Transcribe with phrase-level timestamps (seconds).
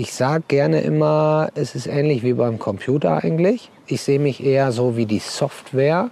[0.00, 3.70] Ich sage gerne immer, es ist ähnlich wie beim Computer eigentlich.
[3.86, 6.08] Ich sehe mich eher so wie die Software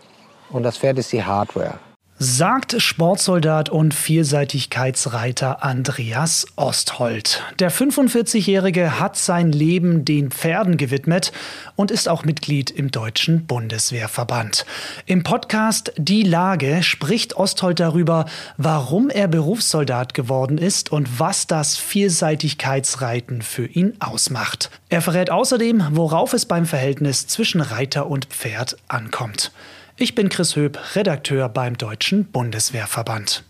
[0.50, 1.78] und das Pferd ist die Hardware
[2.20, 7.44] sagt Sportsoldat und Vielseitigkeitsreiter Andreas Osthold.
[7.60, 11.30] Der 45-Jährige hat sein Leben den Pferden gewidmet
[11.76, 14.66] und ist auch Mitglied im Deutschen Bundeswehrverband.
[15.06, 18.24] Im Podcast Die Lage spricht Osthold darüber,
[18.56, 24.70] warum er Berufssoldat geworden ist und was das Vielseitigkeitsreiten für ihn ausmacht.
[24.88, 29.52] Er verrät außerdem, worauf es beim Verhältnis zwischen Reiter und Pferd ankommt.
[30.00, 33.42] Ich bin Chris Höp, Redakteur beim Deutschen Bundeswehrverband.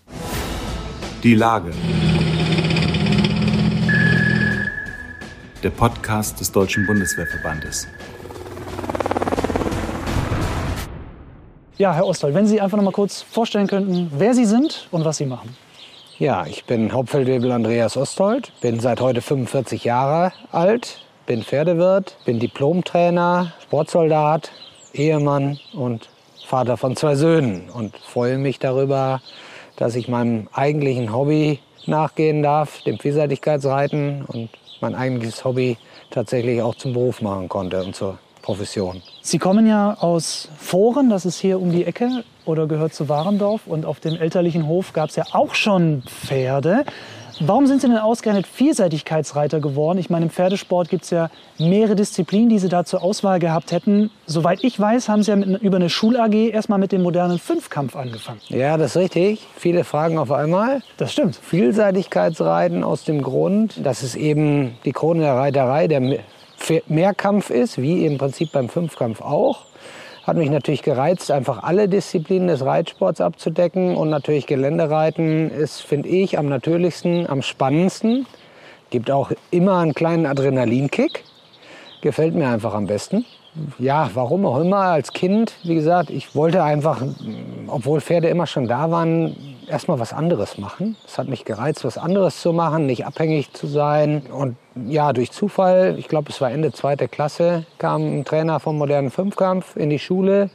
[1.23, 1.73] Die Lage.
[5.63, 7.87] Der Podcast des Deutschen Bundeswehrverbandes.
[11.77, 15.05] Ja, Herr Ostol, wenn Sie einfach noch mal kurz vorstellen könnten, wer Sie sind und
[15.05, 15.55] was Sie machen.
[16.19, 22.39] Ja, ich bin Hauptfeldwebel Andreas Ostold, bin seit heute 45 Jahre alt, bin Pferdewirt, bin
[22.41, 24.51] Diplomtrainer, Sportsoldat,
[24.95, 26.09] Ehemann und
[26.49, 29.21] Vater von zwei Söhnen und freue mich darüber,
[29.77, 34.49] dass ich meinem eigentlichen Hobby nachgehen darf, dem Vielseitigkeitsreiten und
[34.81, 35.77] mein eigentliches Hobby
[36.11, 39.03] tatsächlich auch zum Beruf machen konnte und zur Profession.
[39.21, 43.67] Sie kommen ja aus Foren, das ist hier um die Ecke oder gehört zu Warendorf
[43.67, 46.87] und auf dem elterlichen Hof gab es ja auch schon Pferde.
[47.41, 49.99] Warum sind Sie denn ausgerechnet Vielseitigkeitsreiter geworden?
[49.99, 53.71] Ich meine, im Pferdesport gibt es ja mehrere Disziplinen, die Sie da zur Auswahl gehabt
[53.71, 54.11] hätten.
[54.27, 57.95] Soweit ich weiß, haben Sie ja mit, über eine Schul-AG erstmal mit dem modernen Fünfkampf
[57.95, 58.41] angefangen.
[58.49, 59.47] Ja, das ist richtig.
[59.57, 60.83] Viele Fragen auf einmal.
[60.97, 61.37] Das stimmt.
[61.37, 66.19] Vielseitigkeitsreiten aus dem Grund, dass es eben die Krone der Reiterei, der
[66.89, 69.68] Mehrkampf ist, wie im Prinzip beim Fünfkampf auch
[70.29, 73.97] hat mich natürlich gereizt, einfach alle Disziplinen des Reitsports abzudecken.
[73.97, 78.27] Und natürlich Geländereiten ist, finde ich, am natürlichsten, am spannendsten.
[78.91, 81.25] Gibt auch immer einen kleinen Adrenalinkick.
[82.03, 83.25] Gefällt mir einfach am besten
[83.79, 87.03] ja, warum auch immer, als Kind, wie gesagt, ich wollte einfach,
[87.67, 89.37] obwohl Pferde immer schon da waren,
[89.69, 90.97] erstmal was anderes machen.
[91.07, 94.23] Es hat mich gereizt, was anderes zu machen, nicht abhängig zu sein.
[94.33, 98.79] Und ja, durch Zufall, ich glaube, es war Ende zweite Klasse, kam ein Trainer vom
[98.79, 100.51] modernen Fünfkampf in die Schule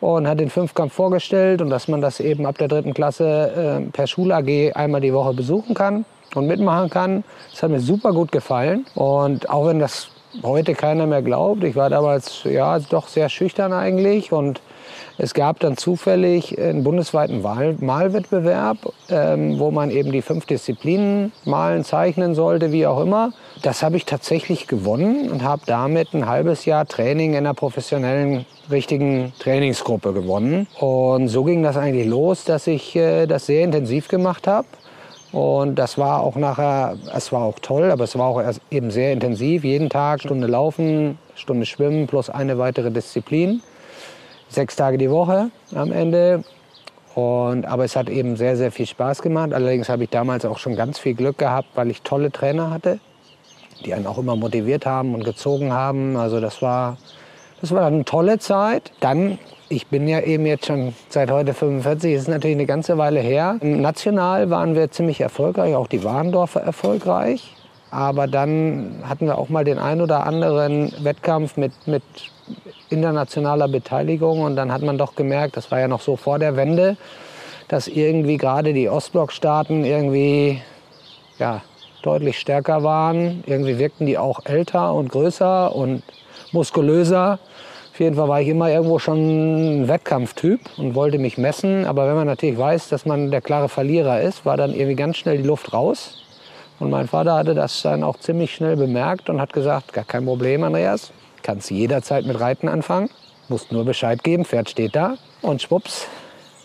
[0.00, 3.90] und hat den Fünfkampf vorgestellt und dass man das eben ab der dritten Klasse äh,
[3.90, 7.24] per Schul-AG einmal die Woche besuchen kann und mitmachen kann.
[7.50, 8.86] Das hat mir super gut gefallen.
[8.94, 10.08] Und auch wenn das
[10.42, 11.64] heute keiner mehr glaubt.
[11.64, 14.60] Ich war damals ja doch sehr schüchtern eigentlich und
[15.22, 18.78] es gab dann zufällig einen bundesweiten Wahl Malwettbewerb,
[19.10, 23.32] ähm, wo man eben die fünf Disziplinen malen, zeichnen sollte, wie auch immer.
[23.62, 28.46] Das habe ich tatsächlich gewonnen und habe damit ein halbes Jahr Training in einer professionellen
[28.70, 30.66] richtigen Trainingsgruppe gewonnen.
[30.78, 34.66] Und so ging das eigentlich los, dass ich äh, das sehr intensiv gemacht habe
[35.32, 39.12] und das war auch nachher, es war auch toll, aber es war auch eben sehr
[39.12, 39.62] intensiv.
[39.62, 43.62] Jeden Tag Stunde laufen, Stunde schwimmen plus eine weitere Disziplin.
[44.48, 46.42] Sechs Tage die Woche am Ende.
[47.14, 49.52] Und, aber es hat eben sehr, sehr viel Spaß gemacht.
[49.52, 52.98] Allerdings habe ich damals auch schon ganz viel Glück gehabt, weil ich tolle Trainer hatte,
[53.84, 56.16] die einen auch immer motiviert haben und gezogen haben.
[56.16, 56.98] Also das war,
[57.60, 58.92] das war eine tolle Zeit.
[59.00, 59.38] Dann
[59.72, 63.20] ich bin ja eben jetzt schon seit heute 45, das ist natürlich eine ganze Weile
[63.20, 63.56] her.
[63.62, 67.54] National waren wir ziemlich erfolgreich, auch die Warndorfer erfolgreich.
[67.92, 72.02] Aber dann hatten wir auch mal den ein oder anderen Wettkampf mit, mit
[72.88, 74.40] internationaler Beteiligung.
[74.42, 76.96] Und dann hat man doch gemerkt, das war ja noch so vor der Wende,
[77.68, 80.60] dass irgendwie gerade die Ostblockstaaten irgendwie
[81.38, 81.62] ja,
[82.02, 83.44] deutlich stärker waren.
[83.46, 86.02] Irgendwie wirkten die auch älter und größer und
[86.52, 87.38] muskulöser.
[87.92, 91.84] Auf jeden Fall war ich immer irgendwo schon ein Wettkampftyp und wollte mich messen.
[91.84, 95.18] Aber wenn man natürlich weiß, dass man der klare Verlierer ist, war dann irgendwie ganz
[95.18, 96.24] schnell die Luft raus.
[96.78, 100.24] Und mein Vater hatte das dann auch ziemlich schnell bemerkt und hat gesagt, gar kein
[100.24, 101.12] Problem, Andreas,
[101.42, 103.10] kannst jederzeit mit Reiten anfangen,
[103.48, 105.16] musst nur Bescheid geben, Pferd steht da.
[105.42, 106.06] Und schwupps,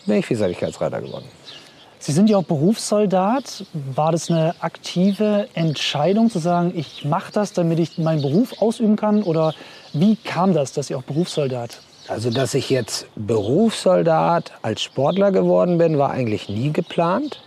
[0.06, 1.26] bin ich Vielseitigkeitsreiter geworden.
[1.98, 3.64] Sie sind ja auch Berufssoldat.
[3.94, 8.96] War das eine aktive Entscheidung zu sagen, ich mache das, damit ich meinen Beruf ausüben
[8.96, 9.22] kann?
[9.22, 9.54] Oder
[10.00, 11.80] wie kam das, dass Sie auch Berufssoldat?
[12.08, 17.40] Also, dass ich jetzt Berufssoldat als Sportler geworden bin, war eigentlich nie geplant.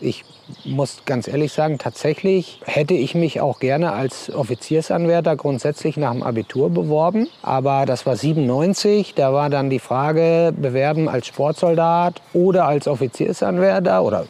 [0.00, 0.24] Ich
[0.64, 6.22] muss ganz ehrlich sagen, tatsächlich hätte ich mich auch gerne als Offiziersanwärter grundsätzlich nach dem
[6.22, 7.28] Abitur beworben.
[7.42, 14.02] Aber das war 97, da war dann die Frage, bewerben als Sportsoldat oder als Offiziersanwärter
[14.02, 14.26] oder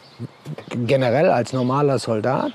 [0.85, 2.53] generell als normaler Soldat.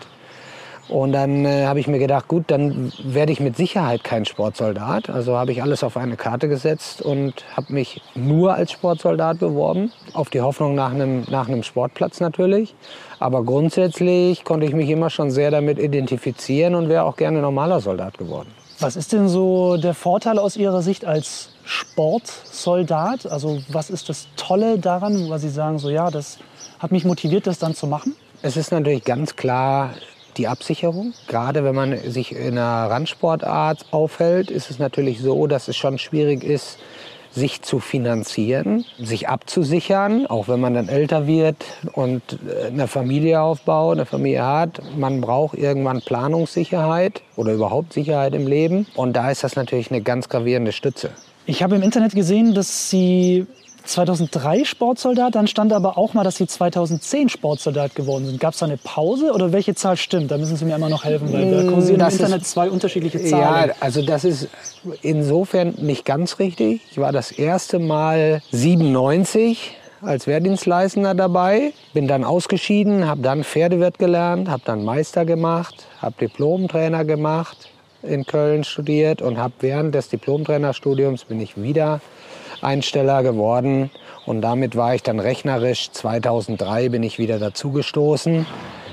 [0.89, 5.09] Und dann äh, habe ich mir gedacht, gut, dann werde ich mit Sicherheit kein Sportsoldat.
[5.11, 9.93] Also habe ich alles auf eine Karte gesetzt und habe mich nur als Sportsoldat beworben.
[10.13, 12.75] Auf die Hoffnung nach einem, nach einem Sportplatz natürlich.
[13.21, 17.81] Aber grundsätzlich konnte ich mich immer schon sehr damit identifizieren und wäre auch gerne normaler
[17.81, 18.49] Soldat geworden.
[18.81, 23.27] Was ist denn so der Vorteil aus Ihrer Sicht als Sportsoldat?
[23.27, 26.39] Also was ist das Tolle daran, weil Sie sagen, so ja, das
[26.81, 28.17] hat mich motiviert, das dann zu machen?
[28.43, 29.91] Es ist natürlich ganz klar
[30.37, 31.15] die Absicherung.
[31.29, 35.99] Gerade wenn man sich in einer Randsportart aufhält, ist es natürlich so, dass es schon
[35.99, 36.79] schwierig ist,
[37.33, 41.57] sich zu finanzieren, sich abzusichern, auch wenn man dann älter wird
[41.95, 44.83] und äh, eine Familie aufbaut, eine Familie hat.
[44.97, 48.87] Man braucht irgendwann Planungssicherheit oder überhaupt Sicherheit im Leben.
[48.95, 51.11] Und da ist das natürlich eine ganz gravierende Stütze.
[51.47, 53.47] Ich habe im Internet gesehen, dass Sie
[53.83, 58.41] 2003 Sportsoldat, dann stand aber auch mal, dass Sie 2010 Sportsoldat geworden sind.
[58.41, 60.31] Gab es da eine Pause oder welche Zahl stimmt?
[60.31, 63.71] Da müssen Sie mir immer noch helfen, weil da kursieren im Internet zwei unterschiedliche Zahlen.
[63.71, 64.49] Ja, also das ist
[65.03, 66.81] insofern nicht ganz richtig.
[66.91, 73.99] Ich war das erste Mal 97 als Wehrdienstleistender dabei, bin dann ausgeschieden, habe dann Pferdewirt
[73.99, 77.71] gelernt, habe dann Meister gemacht, habe Diplomtrainer gemacht,
[78.03, 82.01] in Köln studiert und habe während des Diplomtrainerstudiums bin ich wieder
[82.63, 83.91] Einsteller geworden.
[84.27, 88.47] Und damit war ich dann rechnerisch, 2003 bin ich wieder dazugestoßen,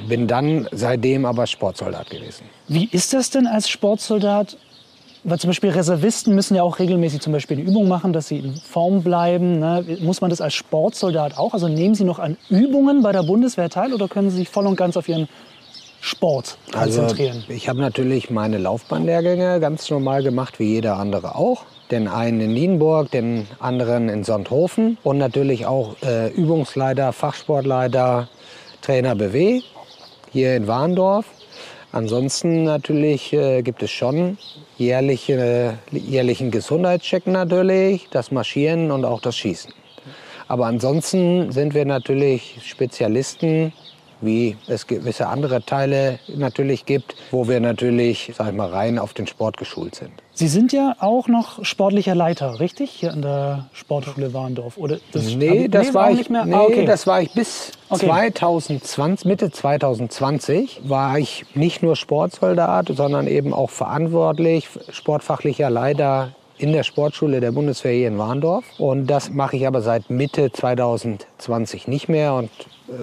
[0.08, 2.46] bin dann seitdem aber Sportsoldat gewesen.
[2.68, 4.58] Wie ist das denn als Sportsoldat?
[5.26, 8.38] Weil zum Beispiel Reservisten müssen ja auch regelmäßig zum Beispiel eine Übung machen, dass sie
[8.38, 9.60] in Form bleiben.
[9.60, 9.84] Ne?
[10.00, 11.54] Muss man das als Sportsoldat auch?
[11.54, 14.66] Also nehmen Sie noch an Übungen bei der Bundeswehr teil oder können Sie sich voll
[14.66, 15.28] und ganz auf Ihren
[16.00, 17.38] Sport also, konzentrieren?
[17.42, 22.42] Also, ich habe natürlich meine Laufbahnlehrgänge ganz normal gemacht, wie jeder andere auch den einen
[22.42, 28.30] in Nienburg, den anderen in Sonthofen und natürlich auch äh, Übungsleiter, Fachsportleiter,
[28.82, 29.62] Trainer BW
[30.32, 31.26] hier in Warndorf.
[31.92, 34.38] Ansonsten natürlich äh, gibt es schon
[34.78, 39.74] jährliche, jährlichen Gesundheitscheck natürlich, das Marschieren und auch das Schießen.
[40.48, 43.74] Aber ansonsten sind wir natürlich Spezialisten
[44.22, 49.14] wie es gewisse andere Teile natürlich gibt, wo wir natürlich, sag ich mal, rein auf
[49.14, 50.12] den Sport geschult sind.
[50.34, 52.92] Sie sind ja auch noch sportlicher Leiter, richtig?
[52.92, 54.78] Hier an der Sportschule Warndorf.
[54.78, 56.46] Oder das, nee, das nee, war ich nicht mehr.
[56.46, 56.86] Nee, ah, okay.
[56.86, 58.06] das war ich bis okay.
[58.06, 66.74] 2020, Mitte 2020 war ich nicht nur Sportsoldat, sondern eben auch verantwortlich, sportfachlicher Leiter in
[66.74, 68.66] der Sportschule der Bundeswehr hier in Warndorf.
[68.78, 72.50] Und das mache ich aber seit Mitte 2020 nicht mehr und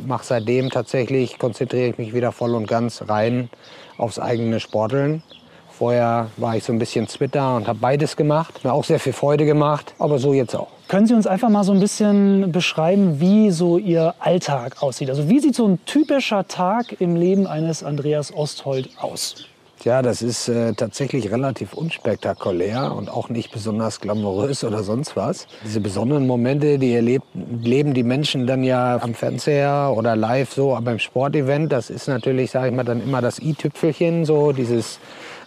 [0.07, 3.49] mache seitdem tatsächlich, konzentriere ich mich wieder voll und ganz rein
[3.97, 5.23] aufs eigene Sporteln.
[5.71, 8.63] Vorher war ich so ein bisschen Twitter und habe beides gemacht.
[8.65, 10.69] Mir auch sehr viel Freude gemacht, aber so jetzt auch.
[10.89, 15.11] Können Sie uns einfach mal so ein bisschen beschreiben, wie so Ihr Alltag aussieht?
[15.11, 19.47] Also wie sieht so ein typischer Tag im Leben eines Andreas Osthold aus?
[19.87, 25.47] Ja, das ist äh, tatsächlich relativ unspektakulär und auch nicht besonders glamourös oder sonst was.
[25.65, 27.25] Diese besonderen Momente, die erlebt,
[27.63, 31.71] leben die Menschen dann ja am Fernseher oder live so beim Sportevent.
[31.71, 34.99] Das ist natürlich, sage ich mal, dann immer das i-Tüpfelchen, so dieses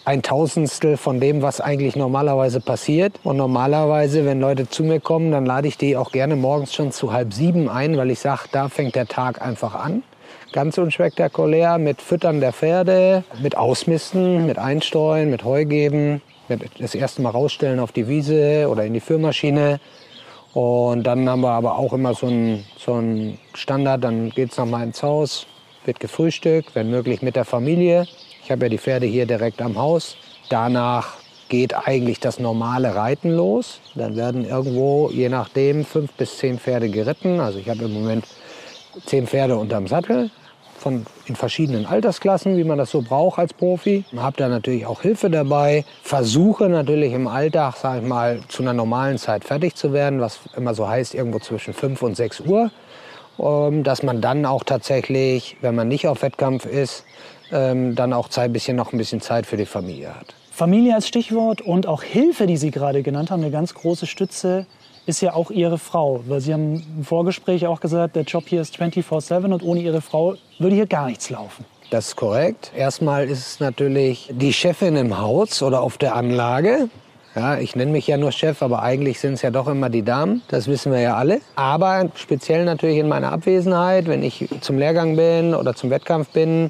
[0.06, 3.20] ein Tausendstel von dem, was eigentlich normalerweise passiert.
[3.26, 6.94] Und normalerweise, wenn Leute zu mir kommen, dann lade ich die auch gerne morgens schon
[6.94, 10.02] zu halb sieben ein, weil ich sage, da fängt der Tag einfach an.
[10.52, 16.96] Ganz unspektakulär mit Füttern der Pferde, mit Ausmisten, mit Einstreuen, mit Heu geben, mit das
[16.96, 19.80] erste Mal rausstellen auf die Wiese oder in die Führmaschine.
[20.56, 23.00] Und dann haben wir aber auch immer so einen so
[23.54, 25.46] Standard, dann geht es nochmal ins Haus,
[25.86, 28.08] wird gefrühstückt, wenn möglich mit der Familie.
[28.44, 30.18] Ich habe ja die Pferde hier direkt am Haus.
[30.50, 31.18] Danach
[31.50, 33.82] geht eigentlich das normale Reiten los.
[33.94, 37.40] Dann werden irgendwo, je nachdem, fünf bis zehn Pferde geritten.
[37.40, 38.26] Also ich habe im Moment
[39.06, 40.32] zehn Pferde unterm Sattel
[40.80, 44.06] von in verschiedenen Altersklassen, wie man das so braucht als Profi.
[44.16, 45.86] Habe da natürlich auch Hilfe dabei.
[46.04, 50.40] Versuche natürlich im Alltag, sage ich mal, zu einer normalen Zeit fertig zu werden, was
[50.56, 52.72] immer so heißt, irgendwo zwischen 5 und 6 Uhr.
[53.40, 57.06] Ähm, dass man dann auch tatsächlich, wenn man nicht auf Wettkampf ist,
[57.52, 60.36] ähm, dann auch Zeit, bisschen, noch ein bisschen Zeit für die Familie hat.
[60.52, 64.66] Familie als Stichwort und auch Hilfe, die Sie gerade genannt haben, eine ganz große Stütze
[65.10, 66.24] ist ja auch Ihre Frau.
[66.28, 70.02] Weil Sie haben im Vorgespräch auch gesagt, der Job hier ist 24-7 und ohne Ihre
[70.02, 71.66] Frau würde hier gar nichts laufen.
[71.90, 72.72] Das ist korrekt.
[72.76, 76.90] Erstmal ist es natürlich die Chefin im Haus oder auf der Anlage.
[77.40, 80.04] Ja, ich nenne mich ja nur Chef, aber eigentlich sind es ja doch immer die
[80.04, 80.42] Damen.
[80.50, 81.40] Das wissen wir ja alle.
[81.56, 86.70] Aber speziell natürlich in meiner Abwesenheit, wenn ich zum Lehrgang bin oder zum Wettkampf bin,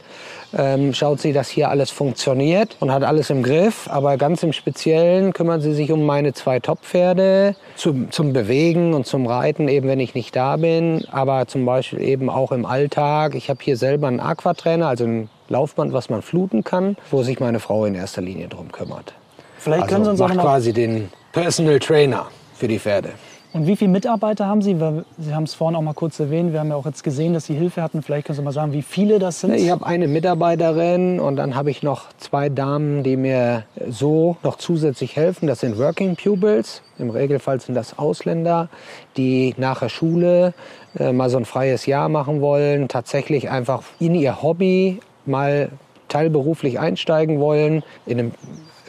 [0.56, 3.88] ähm, schaut sie, dass hier alles funktioniert und hat alles im Griff.
[3.90, 9.08] Aber ganz im Speziellen kümmert sie sich um meine zwei Top-Pferde zum, zum Bewegen und
[9.08, 11.04] zum Reiten, eben wenn ich nicht da bin.
[11.12, 13.34] Aber zum Beispiel eben auch im Alltag.
[13.34, 17.40] Ich habe hier selber einen Aquatrainer, also einen Laufband, was man fluten kann, wo sich
[17.40, 19.16] meine Frau in erster Linie drum kümmert.
[19.60, 22.80] Vielleicht Also können Sie uns auch macht noch mal quasi den Personal Trainer für die
[22.80, 23.10] Pferde.
[23.52, 24.78] Und wie viele Mitarbeiter haben Sie?
[25.18, 26.54] Sie haben es vorhin auch mal kurz erwähnt.
[26.54, 28.04] Wir haben ja auch jetzt gesehen, dass Sie Hilfe hatten.
[28.04, 29.56] Vielleicht können Sie mal sagen, wie viele das sind.
[29.56, 34.58] Ich habe eine Mitarbeiterin und dann habe ich noch zwei Damen, die mir so noch
[34.58, 35.48] zusätzlich helfen.
[35.48, 36.84] Das sind Working Pupils.
[37.00, 38.70] Im Regelfall sind das Ausländer,
[39.18, 40.54] die nach der Schule
[41.00, 45.70] äh, mal so ein freies Jahr machen wollen, tatsächlich einfach in ihr Hobby mal
[46.08, 48.32] teilberuflich einsteigen wollen, in einem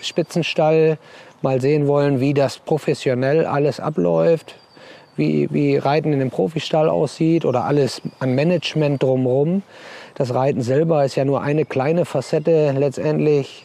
[0.02, 0.98] Spitzenstall
[1.42, 4.56] mal sehen wollen, wie das professionell alles abläuft,
[5.16, 9.62] wie, wie Reiten in einem Profistall aussieht oder alles an Management drumherum.
[10.14, 13.64] Das Reiten selber ist ja nur eine kleine Facette letztendlich,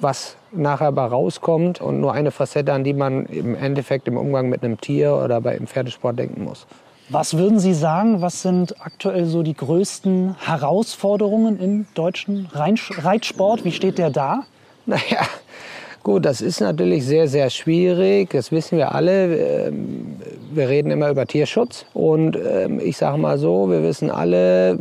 [0.00, 4.48] was nachher bei rauskommt und nur eine Facette, an die man im Endeffekt im Umgang
[4.48, 6.66] mit einem Tier oder bei im Pferdesport denken muss.
[7.10, 13.64] Was würden Sie sagen, was sind aktuell so die größten Herausforderungen im deutschen Reitsport?
[13.64, 14.44] Wie steht der da?
[14.86, 15.26] Naja,
[16.02, 18.30] gut, das ist natürlich sehr, sehr schwierig.
[18.30, 19.36] Das wissen wir alle.
[19.68, 20.16] Ähm,
[20.52, 21.86] Wir reden immer über Tierschutz.
[21.94, 24.78] Und ähm, ich sage mal so, wir wissen alle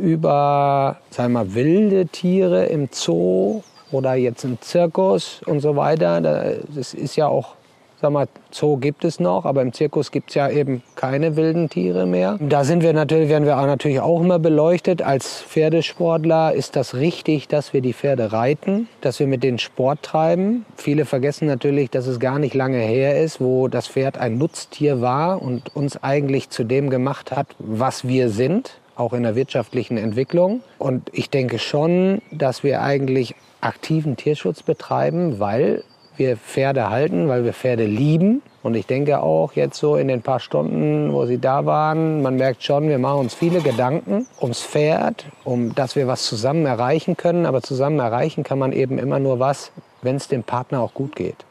[0.00, 3.62] über, sagen wir mal, wilde Tiere im Zoo
[3.92, 6.20] oder jetzt im Zirkus und so weiter.
[6.20, 7.54] Da- Das ist ja auch,
[8.02, 11.70] sag mal, Zoo gibt es noch, aber im Zirkus gibt es ja eben keine wilden
[11.70, 12.36] Tiere mehr.
[12.40, 15.02] Da sind wir natürlich, werden wir auch natürlich auch immer beleuchtet.
[15.02, 20.02] Als Pferdesportler ist das richtig, dass wir die Pferde reiten, dass wir mit denen Sport
[20.02, 20.66] treiben.
[20.76, 25.00] Viele vergessen natürlich, dass es gar nicht lange her ist, wo das Pferd ein Nutztier
[25.00, 29.96] war und uns eigentlich zu dem gemacht hat, was wir sind auch in der wirtschaftlichen
[29.96, 30.60] Entwicklung.
[30.78, 35.82] Und ich denke schon, dass wir eigentlich aktiven Tierschutz betreiben, weil
[36.16, 38.42] wir Pferde halten, weil wir Pferde lieben.
[38.62, 42.36] Und ich denke auch jetzt so in den paar Stunden, wo Sie da waren, man
[42.36, 47.16] merkt schon, wir machen uns viele Gedanken ums Pferd, um dass wir was zusammen erreichen
[47.16, 47.46] können.
[47.46, 51.16] Aber zusammen erreichen kann man eben immer nur was, wenn es dem Partner auch gut
[51.16, 51.44] geht.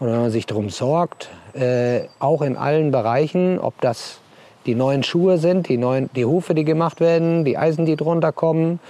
[0.00, 4.20] Und wenn man sich darum sorgt, äh, auch in allen Bereichen, ob das
[4.66, 8.32] die neuen Schuhe sind, die, neuen, die Hufe, die gemacht werden, die Eisen, die drunter
[8.32, 8.80] kommen,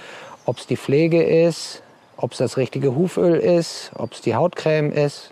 [0.45, 1.83] ob es die Pflege ist,
[2.21, 5.31] ob es das richtige Huföl ist, ob es die Hautcreme ist,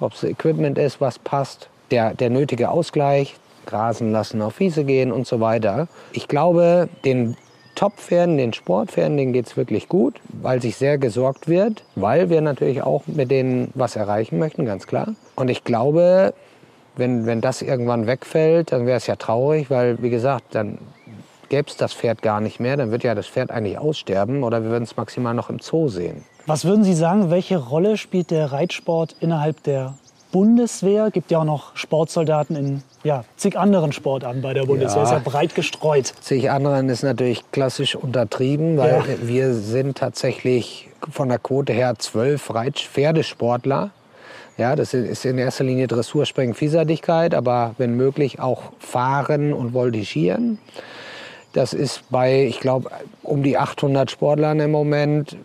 [0.00, 5.10] ob es Equipment ist, was passt, der, der nötige Ausgleich, grasen lassen, auf Wiese gehen
[5.10, 5.88] und so weiter.
[6.12, 7.36] Ich glaube, den
[7.74, 12.40] Top-Pferden, den Sportpferden, denen geht es wirklich gut, weil sich sehr gesorgt wird, weil wir
[12.40, 15.14] natürlich auch mit denen was erreichen möchten, ganz klar.
[15.34, 16.32] Und ich glaube,
[16.96, 20.78] wenn, wenn das irgendwann wegfällt, dann wäre es ja traurig, weil, wie gesagt, dann
[21.48, 22.76] gäbe es das Pferd gar nicht mehr.
[22.76, 25.88] Dann wird ja das Pferd eigentlich aussterben oder wir würden es maximal noch im Zoo
[25.88, 26.24] sehen.
[26.46, 29.94] Was würden Sie sagen, welche Rolle spielt der Reitsport innerhalb der
[30.32, 31.10] Bundeswehr?
[31.10, 34.98] Gibt ja auch noch Sportsoldaten in ja, zig anderen Sportarten bei der Bundeswehr.
[35.02, 35.04] Ja.
[35.04, 36.12] Ist ja breit gestreut.
[36.20, 39.04] Zig anderen ist natürlich klassisch untertrieben, weil Ja.
[39.22, 43.90] wir sind tatsächlich von der Quote her zwölf Reit- Pferdesportler.
[44.58, 49.74] Ja, das ist in erster Linie Dressur, Springen, Vielseitigkeit, aber wenn möglich auch Fahren und
[49.74, 50.58] Voltigieren.
[51.56, 52.90] Das ist bei, ich glaube,
[53.22, 55.38] um die 800 Sportlern im Moment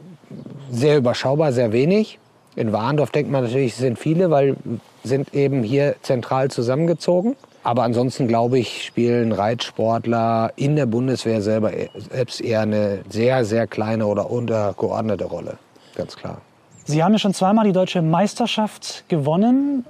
[0.69, 2.19] sehr überschaubar, sehr wenig.
[2.57, 4.57] In Warndorf denkt man natürlich, es sind viele, weil
[5.05, 7.37] sind eben hier zentral zusammengezogen.
[7.63, 13.45] Aber ansonsten glaube ich, spielen Reitsportler in der Bundeswehr selber e- selbst eher eine sehr,
[13.45, 15.59] sehr kleine oder untergeordnete Rolle.
[15.95, 16.41] Ganz klar.
[16.83, 19.85] Sie haben ja schon zweimal die deutsche Meisterschaft gewonnen.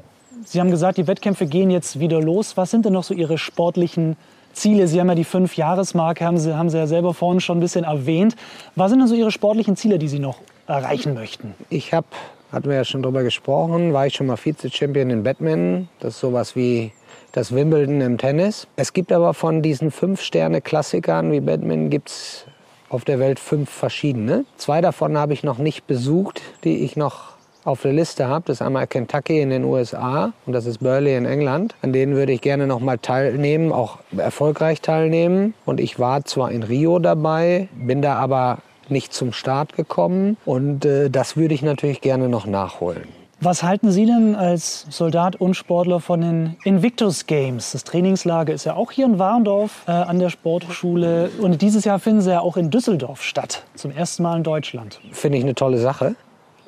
[0.46, 2.58] Sie haben gesagt, die Wettkämpfe gehen jetzt wieder los.
[2.58, 4.18] Was sind denn noch so Ihre sportlichen
[4.54, 4.88] Ziele?
[4.88, 7.84] Sie haben ja die Fünf-Jahres-Marke, haben Sie, haben Sie ja selber vorhin schon ein bisschen
[7.84, 8.36] erwähnt.
[8.76, 11.56] Was sind denn so Ihre sportlichen Ziele, die Sie noch erreichen möchten?
[11.70, 12.08] Ich habe,
[12.52, 15.90] hatten wir ja schon drüber gesprochen, war ich schon mal Vize-Champion in Badminton.
[16.00, 16.92] Das ist sowas wie
[17.32, 18.68] das Wimbledon im Tennis.
[18.76, 22.46] Es gibt aber von diesen Fünf-Sterne-Klassikern wie Badminton gibt's
[22.90, 24.44] auf der Welt fünf verschiedene.
[24.58, 27.31] Zwei davon habe ich noch nicht besucht, die ich noch
[27.64, 28.46] auf der Liste habe.
[28.48, 31.76] Das ist einmal Kentucky in den USA und das ist Burley in England.
[31.82, 35.54] An denen würde ich gerne noch mal teilnehmen, auch erfolgreich teilnehmen.
[35.66, 40.86] Und ich war zwar in Rio dabei, bin da aber nicht zum Start gekommen und
[40.86, 43.08] äh, das würde ich natürlich gerne noch nachholen.
[43.44, 47.72] Was halten Sie denn als Soldat und Sportler von den Invictus Games?
[47.72, 51.32] Das Trainingslager ist ja auch hier in Warndorf äh, an der Sportschule.
[51.40, 53.64] Und dieses Jahr finden sie ja auch in Düsseldorf statt.
[53.74, 55.02] Zum ersten Mal in Deutschland.
[55.12, 56.16] Finde ich eine tolle Sache.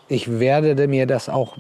[0.08, 1.58] Ich werde mir das auch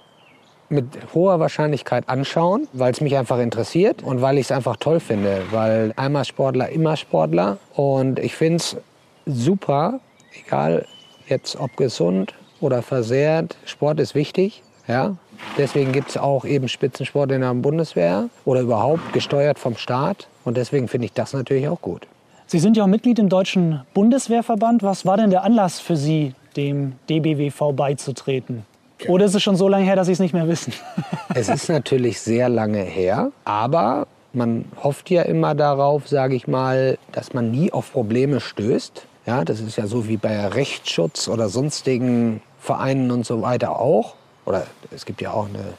[0.70, 5.00] mit hoher Wahrscheinlichkeit anschauen, weil es mich einfach interessiert und weil ich es einfach toll
[5.00, 5.44] finde.
[5.52, 7.58] Weil einmal Sportler, immer Sportler.
[7.76, 8.78] Und ich finde es
[9.26, 10.00] super,
[10.46, 10.86] egal
[11.28, 14.64] jetzt ob gesund oder versehrt, Sport ist wichtig.
[14.88, 15.16] Ja?
[15.58, 20.28] Deswegen gibt es auch eben Spitzensport in der Bundeswehr oder überhaupt gesteuert vom Staat.
[20.46, 22.08] Und deswegen finde ich das natürlich auch gut.
[22.48, 24.84] Sie sind ja auch Mitglied im Deutschen Bundeswehrverband.
[24.84, 28.66] Was war denn der Anlass für Sie, dem DBWV beizutreten?
[29.08, 30.74] Oder ist es schon so lange her, dass Sie es nicht mehr wissen?
[31.36, 36.98] Es ist natürlich sehr lange her, aber man hofft ja immer darauf, sage ich mal,
[37.12, 39.06] dass man nie auf Probleme stößt.
[39.26, 44.16] Ja, das ist ja so wie bei Rechtsschutz oder sonstigen Vereinen und so weiter auch.
[44.46, 45.74] Oder es gibt ja auch einen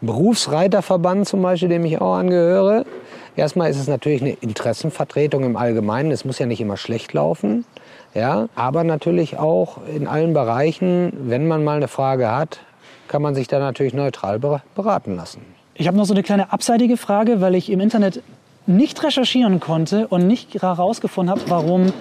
[0.00, 2.84] Berufsreiterverband zum Beispiel, dem ich auch angehöre.
[3.36, 6.12] Erstmal ist es natürlich eine Interessenvertretung im Allgemeinen.
[6.12, 7.64] Es muss ja nicht immer schlecht laufen.
[8.14, 12.60] Ja, aber natürlich auch in allen Bereichen, wenn man mal eine Frage hat,
[13.08, 15.42] kann man sich da natürlich neutral beraten lassen.
[15.74, 18.22] Ich habe noch so eine kleine abseitige Frage, weil ich im Internet
[18.66, 21.92] nicht recherchieren konnte und nicht herausgefunden habe, warum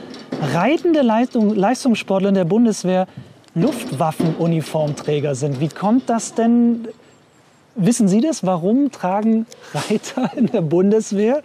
[0.54, 3.08] reitende Leistung, Leistungssportler in der Bundeswehr
[3.56, 5.60] Luftwaffenuniformträger sind.
[5.60, 6.88] Wie kommt das denn?
[7.76, 8.46] Wissen Sie das?
[8.46, 11.42] Warum tragen Reiter in der Bundeswehr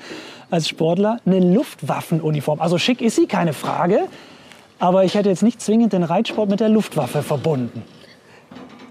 [0.50, 2.60] als Sportler eine Luftwaffenuniform?
[2.60, 4.08] Also schick ist sie, keine Frage.
[4.78, 7.82] Aber ich hätte jetzt nicht zwingend den Reitsport mit der Luftwaffe verbunden.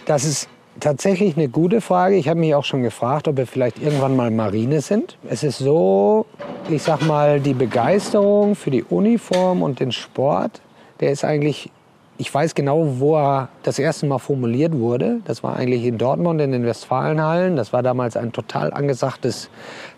[0.06, 2.16] Das ist tatsächlich eine gute Frage.
[2.16, 5.18] Ich habe mich auch schon gefragt, ob wir vielleicht irgendwann mal Marine sind.
[5.30, 6.26] Es ist so,
[6.70, 10.62] ich sag mal, die Begeisterung für die Uniform und den Sport,
[11.00, 11.72] der ist eigentlich
[12.20, 15.20] ich weiß genau, wo er das erste Mal formuliert wurde.
[15.26, 17.56] Das war eigentlich in Dortmund in den Westfalenhallen.
[17.56, 19.50] Das war damals ein total angesagtes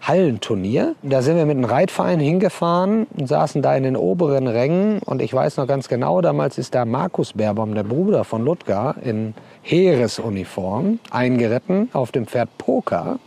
[0.01, 0.95] Hallenturnier.
[1.01, 4.99] Da sind wir mit einem Reitverein hingefahren und saßen da in den oberen Rängen.
[5.05, 8.95] Und ich weiß noch ganz genau, damals ist da Markus Baerbaum, der Bruder von Ludger,
[9.01, 13.19] in Heeresuniform eingeritten auf dem Pferd Poker.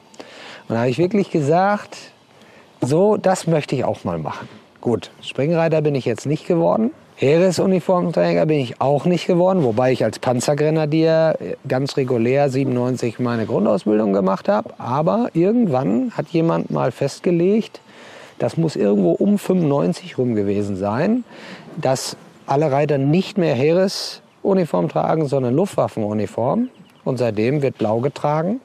[0.69, 1.97] Und da habe ich wirklich gesagt,
[2.83, 4.49] so, das möchte ich auch mal machen.
[4.83, 6.91] Gut, Springreiter bin ich jetzt nicht geworden.
[7.23, 11.39] Heeresuniformträger bin ich auch nicht geworden, wobei ich als Panzergrenadier
[11.69, 14.71] ganz regulär 97 meine Grundausbildung gemacht habe.
[14.79, 17.81] Aber irgendwann hat jemand mal festgelegt,
[18.41, 21.23] das muss irgendwo um 95 rum gewesen sein,
[21.81, 26.71] dass alle Reiter nicht mehr Heeresuniform tragen, sondern Luftwaffenuniform.
[27.05, 28.61] Und seitdem wird blau getragen.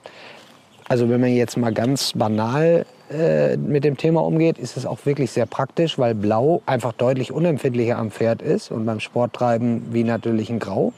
[0.90, 5.06] Also wenn man jetzt mal ganz banal äh, mit dem Thema umgeht, ist es auch
[5.06, 10.04] wirklich sehr praktisch, weil Blau einfach deutlich unempfindlicher am Pferd ist und beim Sporttreiben wie
[10.04, 10.94] natürlich ein Grau.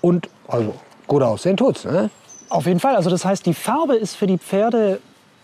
[0.00, 0.74] Und also
[1.06, 2.10] gut aussehen tut's, ne?
[2.48, 2.96] Auf jeden Fall.
[2.96, 5.00] Also das heißt, die Farbe ist für die Pferde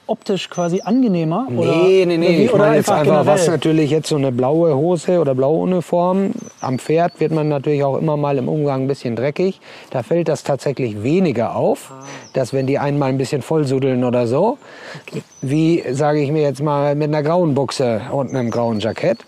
[0.07, 1.47] optisch quasi angenehmer?
[1.49, 2.45] Nee, oder, nee, nee.
[2.45, 3.27] Ich meine jetzt einfach, generell?
[3.27, 6.33] was natürlich jetzt so eine blaue Hose oder blaue Uniform.
[6.61, 9.61] Am Pferd wird man natürlich auch immer mal im Umgang ein bisschen dreckig.
[9.91, 12.05] Da fällt das tatsächlich weniger auf, ah.
[12.33, 14.59] dass wenn die einmal ein bisschen vollsudeln oder so,
[15.07, 15.23] okay.
[15.43, 19.19] wie, sage ich mir jetzt mal, mit einer grauen Buchse und einem grauen Jackett.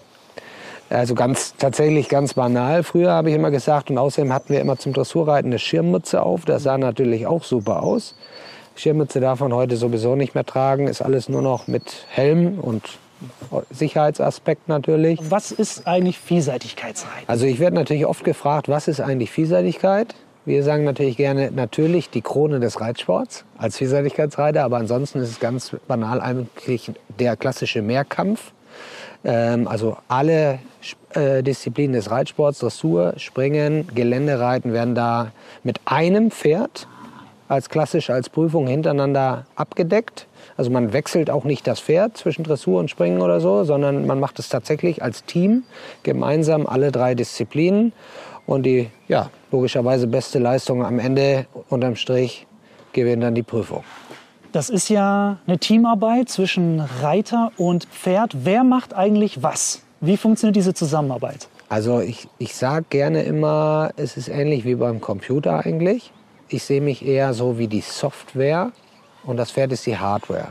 [0.90, 2.82] Also ganz, tatsächlich ganz banal.
[2.82, 6.46] Früher habe ich immer gesagt, und außerdem hatten wir immer zum Dressurreiten eine Schirmmütze auf.
[6.46, 8.14] Das sah natürlich auch super aus.
[8.78, 12.82] Schirmmütze darf man heute sowieso nicht mehr tragen, ist alles nur noch mit Helm und
[13.70, 15.18] Sicherheitsaspekt natürlich.
[15.28, 17.28] Was ist eigentlich Vielseitigkeitsreiten?
[17.28, 20.14] Also ich werde natürlich oft gefragt, was ist eigentlich Vielseitigkeit?
[20.44, 25.40] Wir sagen natürlich gerne, natürlich die Krone des Reitsports als Vielseitigkeitsreiter, aber ansonsten ist es
[25.40, 28.52] ganz banal eigentlich der klassische Mehrkampf.
[29.24, 30.60] Ähm, also alle
[31.14, 35.32] äh, Disziplinen des Reitsports, Dressur, Springen, Geländereiten werden da
[35.64, 36.86] mit einem Pferd
[37.48, 40.26] als klassisch als Prüfung hintereinander abgedeckt.
[40.56, 44.20] Also man wechselt auch nicht das Pferd zwischen Dressur und Springen oder so, sondern man
[44.20, 45.64] macht es tatsächlich als Team
[46.02, 47.92] gemeinsam alle drei Disziplinen
[48.46, 52.46] und die ja logischerweise beste Leistung am Ende unterm Strich
[52.92, 53.84] gewinnt dann die Prüfung.
[54.52, 58.34] Das ist ja eine Teamarbeit zwischen Reiter und Pferd.
[58.44, 59.82] Wer macht eigentlich was?
[60.00, 61.48] Wie funktioniert diese Zusammenarbeit?
[61.68, 66.12] Also ich, ich sage gerne immer, es ist ähnlich wie beim Computer eigentlich.
[66.48, 68.72] Ich sehe mich eher so wie die Software
[69.24, 70.48] und das Pferd ist die Hardware.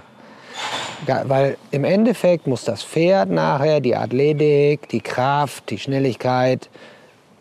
[1.05, 6.69] Weil im Endeffekt muss das Pferd nachher die Athletik, die Kraft, die Schnelligkeit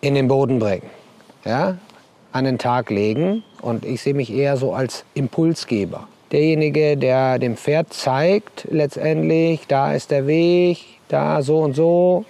[0.00, 0.88] in den Boden bringen.
[1.44, 1.76] Ja?
[2.32, 3.42] An den Tag legen.
[3.60, 6.06] Und ich sehe mich eher so als Impulsgeber.
[6.32, 12.24] Derjenige, der dem Pferd zeigt, letztendlich, da ist der Weg, da so und so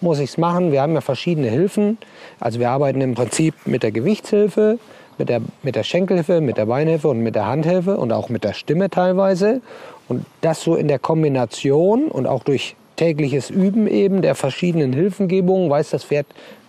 [0.00, 0.70] muss ich es machen.
[0.70, 1.98] Wir haben ja verschiedene Hilfen.
[2.40, 4.78] Also wir arbeiten im Prinzip mit der Gewichtshilfe,
[5.18, 8.44] mit der, mit der Schenkelhilfe, mit der Beinhilfe und mit der Handhilfe und auch mit
[8.44, 9.60] der Stimme teilweise.
[10.08, 15.70] Und das so in der Kombination und auch durch tägliches Üben eben der verschiedenen Hilfengebungen
[15.70, 16.26] weiß das Pferd,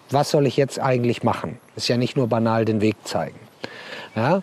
[0.09, 1.57] was soll ich jetzt eigentlich machen.
[1.75, 3.39] Ist ja nicht nur banal den Weg zeigen.
[4.15, 4.41] Ja?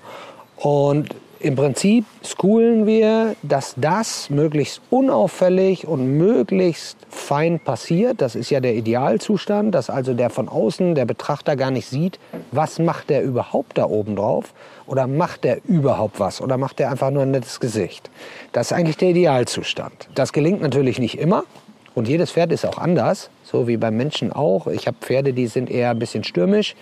[0.56, 8.20] Und im Prinzip schoolen wir, dass das möglichst unauffällig und möglichst fein passiert.
[8.20, 12.18] Das ist ja der Idealzustand, dass also der von außen, der Betrachter gar nicht sieht,
[12.52, 14.52] was macht der überhaupt da oben drauf
[14.86, 18.10] oder macht der überhaupt was oder macht der einfach nur ein nettes Gesicht.
[18.52, 20.08] Das ist eigentlich der Idealzustand.
[20.14, 21.44] Das gelingt natürlich nicht immer
[21.94, 24.68] Und jedes Pferd ist auch anders, so wie beim Menschen auch.
[24.68, 26.76] Ich habe Pferde, die sind eher ein bisschen stürmisch.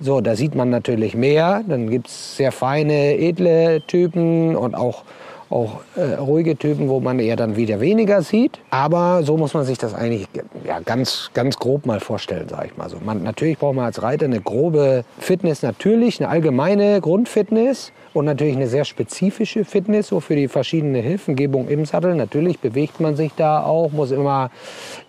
[0.00, 1.62] So, da sieht man natürlich mehr.
[1.66, 5.04] Dann gibt es sehr feine, edle Typen und auch
[5.50, 8.58] auch äh, ruhige Typen, wo man eher dann wieder weniger sieht.
[8.70, 10.26] Aber so muss man sich das eigentlich
[10.66, 12.96] ja, ganz, ganz grob mal vorstellen, sage ich mal so.
[13.04, 18.56] Man, natürlich braucht man als Reiter eine grobe Fitness, natürlich eine allgemeine Grundfitness und natürlich
[18.56, 22.14] eine sehr spezifische Fitness, so für die verschiedene Hilfengebung im Sattel.
[22.14, 24.50] Natürlich bewegt man sich da auch, muss immer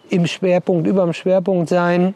[0.09, 2.13] im Schwerpunkt, über dem Schwerpunkt sein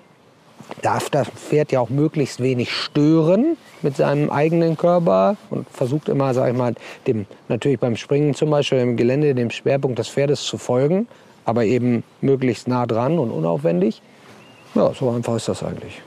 [0.82, 6.34] darf das Pferd ja auch möglichst wenig stören mit seinem eigenen Körper und versucht immer,
[6.34, 6.76] sag ich mal,
[7.08, 11.08] dem, natürlich beim Springen zum Beispiel im Gelände dem Schwerpunkt des Pferdes zu folgen,
[11.46, 14.02] aber eben möglichst nah dran und unaufwendig.
[14.76, 16.02] Ja, so einfach ist das eigentlich.